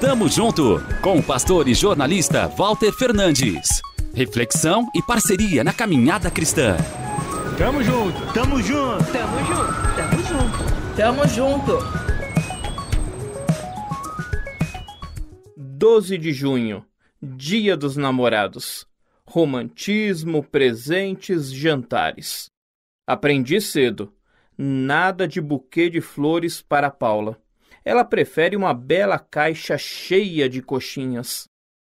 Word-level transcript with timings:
Tamo 0.00 0.28
junto 0.28 0.80
com 1.02 1.18
o 1.18 1.22
pastor 1.22 1.66
e 1.66 1.74
jornalista 1.74 2.46
Walter 2.46 2.92
Fernandes. 2.92 3.82
Reflexão 4.14 4.88
e 4.94 5.02
parceria 5.02 5.64
na 5.64 5.72
caminhada 5.72 6.30
cristã. 6.30 6.76
Tamo 7.58 7.82
junto, 7.82 8.32
tamo 8.32 8.62
junto, 8.62 9.04
tamo 9.12 9.38
junto, 9.44 9.96
tamo 9.96 10.22
junto, 10.22 10.96
tamo 10.96 11.26
junto. 11.26 11.78
12 15.56 16.16
de 16.16 16.32
junho, 16.32 16.86
Dia 17.20 17.76
dos 17.76 17.96
Namorados. 17.96 18.86
Romantismo, 19.26 20.44
presentes, 20.44 21.52
jantares. 21.52 22.48
Aprendi 23.04 23.60
cedo. 23.60 24.14
Nada 24.56 25.26
de 25.26 25.40
buquê 25.40 25.90
de 25.90 26.00
flores 26.00 26.62
para 26.62 26.88
Paula. 26.88 27.36
Ela 27.88 28.04
prefere 28.04 28.54
uma 28.54 28.74
bela 28.74 29.18
caixa 29.18 29.78
cheia 29.78 30.46
de 30.46 30.60
coxinhas. 30.60 31.48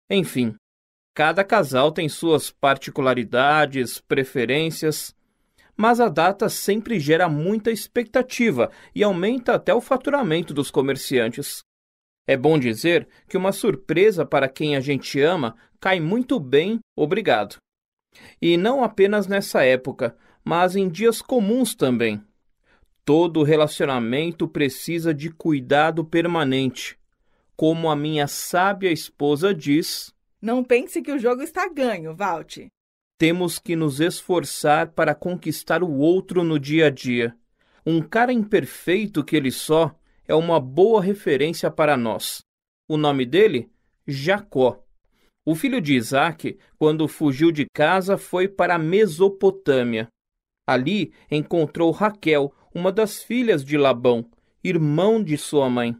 Enfim, 0.07 0.55
cada 1.15 1.43
casal 1.43 1.91
tem 1.91 2.07
suas 2.07 2.51
particularidades, 2.51 3.99
preferências, 3.99 5.15
mas 5.75 5.99
a 5.99 6.07
data 6.07 6.47
sempre 6.47 6.99
gera 6.99 7.27
muita 7.27 7.71
expectativa 7.71 8.69
e 8.93 9.03
aumenta 9.03 9.55
até 9.55 9.73
o 9.73 9.81
faturamento 9.81 10.53
dos 10.53 10.69
comerciantes. 10.69 11.63
É 12.27 12.37
bom 12.37 12.59
dizer 12.59 13.07
que 13.27 13.35
uma 13.35 13.51
surpresa 13.51 14.23
para 14.23 14.47
quem 14.47 14.75
a 14.75 14.79
gente 14.79 15.19
ama 15.19 15.57
cai 15.79 15.99
muito 15.99 16.39
bem, 16.39 16.79
obrigado. 16.95 17.57
E 18.39 18.57
não 18.57 18.83
apenas 18.83 19.25
nessa 19.25 19.63
época, 19.63 20.15
mas 20.45 20.75
em 20.75 20.87
dias 20.87 21.19
comuns 21.19 21.73
também. 21.73 22.23
Todo 23.09 23.41
relacionamento 23.41 24.47
precisa 24.47 25.11
de 25.11 25.31
cuidado 25.31 26.05
permanente. 26.05 26.95
Como 27.55 27.89
a 27.89 27.95
minha 27.95 28.27
sábia 28.27 28.91
esposa 28.91 29.51
diz: 29.51 30.13
Não 30.39 30.63
pense 30.63 31.01
que 31.01 31.11
o 31.11 31.17
jogo 31.17 31.41
está 31.41 31.67
ganho, 31.67 32.15
Valt. 32.15 32.67
Temos 33.17 33.57
que 33.57 33.75
nos 33.75 33.99
esforçar 33.99 34.91
para 34.91 35.15
conquistar 35.15 35.81
o 35.81 35.91
outro 35.91 36.43
no 36.43 36.59
dia 36.59 36.85
a 36.85 36.89
dia. 36.91 37.35
Um 37.83 37.99
cara 37.99 38.31
imperfeito 38.31 39.25
que 39.25 39.35
ele 39.35 39.49
só 39.49 39.91
é 40.27 40.35
uma 40.35 40.59
boa 40.59 41.01
referência 41.01 41.71
para 41.71 41.97
nós. 41.97 42.43
O 42.87 42.95
nome 42.95 43.25
dele? 43.25 43.71
Jacó. 44.05 44.83
O 45.43 45.55
filho 45.55 45.81
de 45.81 45.95
Isaac, 45.95 46.59
quando 46.77 47.07
fugiu 47.07 47.51
de 47.51 47.65
casa, 47.73 48.19
foi 48.19 48.47
para 48.47 48.75
a 48.75 48.77
Mesopotâmia. 48.77 50.07
Ali 50.67 51.11
encontrou 51.31 51.89
Raquel, 51.89 52.53
uma 52.73 52.91
das 52.91 53.23
filhas 53.23 53.63
de 53.63 53.77
Labão, 53.77 54.29
irmão 54.63 55.23
de 55.23 55.37
sua 55.37 55.69
mãe. 55.69 55.95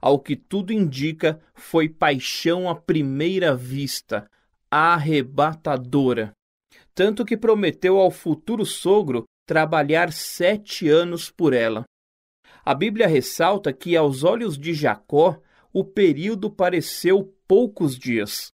Ao 0.00 0.18
que 0.18 0.36
tudo 0.36 0.72
indica, 0.72 1.40
foi 1.54 1.88
paixão 1.88 2.68
à 2.68 2.74
primeira 2.74 3.54
vista, 3.54 4.28
arrebatadora. 4.70 6.32
Tanto 6.94 7.24
que 7.24 7.36
prometeu 7.36 7.98
ao 7.98 8.10
futuro 8.10 8.64
sogro 8.66 9.24
trabalhar 9.46 10.12
sete 10.12 10.88
anos 10.88 11.30
por 11.30 11.52
ela. 11.52 11.84
A 12.64 12.74
Bíblia 12.74 13.06
ressalta 13.06 13.72
que, 13.72 13.96
aos 13.96 14.24
olhos 14.24 14.56
de 14.58 14.72
Jacó, 14.72 15.40
o 15.72 15.84
período 15.84 16.50
pareceu 16.50 17.34
poucos 17.46 17.98
dias. 17.98 18.48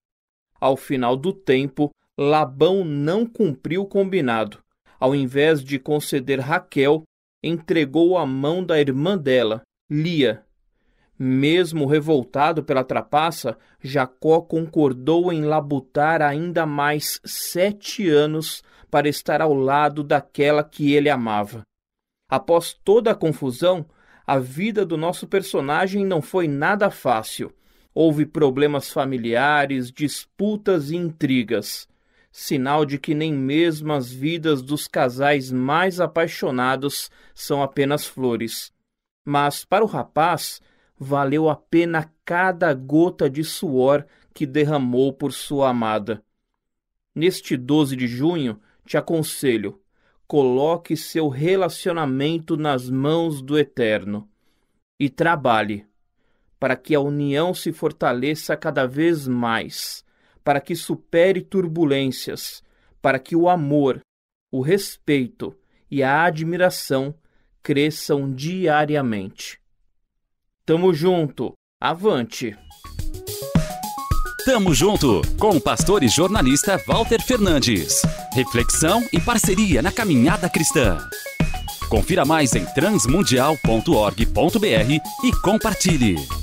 Ao 0.59 0.75
final 0.75 1.15
do 1.15 1.31
tempo, 1.31 1.91
Labão 2.17 2.83
não 2.83 3.25
cumpriu 3.25 3.83
o 3.83 3.87
combinado. 3.87 4.59
Ao 4.99 5.15
invés 5.15 5.63
de 5.63 5.79
conceder 5.79 6.39
Raquel, 6.39 7.03
entregou 7.43 8.17
a 8.17 8.25
mão 8.25 8.63
da 8.63 8.79
irmã 8.79 9.17
dela, 9.17 9.61
Lia. 9.89 10.43
Mesmo 11.17 11.85
revoltado 11.85 12.63
pela 12.63 12.83
trapaça, 12.83 13.57
Jacó 13.81 14.39
concordou 14.41 15.33
em 15.33 15.43
labutar 15.43 16.21
ainda 16.21 16.65
mais 16.65 17.19
sete 17.25 18.09
anos 18.09 18.63
para 18.89 19.09
estar 19.09 19.41
ao 19.41 19.53
lado 19.53 20.03
daquela 20.03 20.63
que 20.63 20.93
ele 20.93 21.09
amava. 21.09 21.63
Após 22.29 22.73
toda 22.73 23.11
a 23.11 23.15
confusão, 23.15 23.85
a 24.25 24.39
vida 24.39 24.85
do 24.85 24.95
nosso 24.95 25.27
personagem 25.27 26.05
não 26.05 26.21
foi 26.21 26.47
nada 26.47 26.89
fácil. 26.89 27.51
Houve 27.93 28.25
problemas 28.25 28.89
familiares, 28.89 29.91
disputas 29.91 30.91
e 30.91 30.95
intrigas 30.95 31.89
sinal 32.31 32.85
de 32.85 32.97
que 32.97 33.13
nem 33.13 33.33
mesmo 33.33 33.93
as 33.93 34.11
vidas 34.11 34.61
dos 34.61 34.87
casais 34.87 35.51
mais 35.51 35.99
apaixonados 35.99 37.09
são 37.33 37.61
apenas 37.63 38.05
flores. 38.05 38.71
Mas 39.25 39.65
para 39.65 39.83
o 39.83 39.87
rapaz, 39.87 40.61
valeu 40.97 41.49
a 41.49 41.55
pena 41.55 42.11
cada 42.23 42.73
gota 42.73 43.29
de 43.29 43.43
suor 43.43 44.05
que 44.33 44.45
derramou 44.45 45.13
por 45.13 45.33
sua 45.33 45.69
amada. 45.69 46.23
Neste 47.15 47.57
12 47.57 47.95
de 47.95 48.07
junho, 48.07 48.59
te 48.85 48.97
aconselho: 48.97 49.81
coloque 50.27 50.95
seu 50.95 51.27
relacionamento 51.27 52.55
nas 52.55 52.89
mãos 52.89 53.41
do 53.41 53.57
Eterno 53.57 54.29
e 54.99 55.09
trabalhe 55.09 55.85
para 56.59 56.75
que 56.75 56.93
a 56.93 56.99
união 56.99 57.53
se 57.53 57.71
fortaleça 57.71 58.55
cada 58.57 58.85
vez 58.85 59.27
mais 59.27 60.03
para 60.49 60.59
que 60.59 60.75
supere 60.75 61.41
turbulências, 61.41 62.63
para 62.99 63.19
que 63.19 63.35
o 63.35 63.47
amor, 63.47 63.99
o 64.51 64.61
respeito 64.61 65.55
e 65.91 66.01
a 66.01 66.23
admiração 66.23 67.13
cresçam 67.61 68.33
diariamente. 68.33 69.59
Tamo 70.65 70.91
junto, 70.91 71.53
avante! 71.79 72.57
Tamo 74.43 74.73
junto 74.73 75.21
com 75.37 75.51
o 75.51 75.61
pastor 75.61 76.01
e 76.01 76.07
jornalista 76.07 76.81
Walter 76.87 77.21
Fernandes. 77.21 78.01
Reflexão 78.33 79.07
e 79.13 79.21
parceria 79.21 79.83
na 79.83 79.91
caminhada 79.91 80.49
cristã. 80.49 80.97
Confira 81.91 82.25
mais 82.25 82.55
em 82.55 82.65
transmundial.org.br 82.65 84.91
e 85.23 85.31
compartilhe. 85.43 86.38